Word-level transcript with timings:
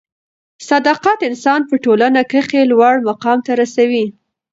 صدافت 0.69 1.19
انسان 1.29 1.61
په 1.69 1.75
ټولنه 1.83 2.21
کښي 2.31 2.61
لوړ 2.71 2.95
مقام 3.09 3.39
ته 3.45 3.51
رسوي. 3.61 4.05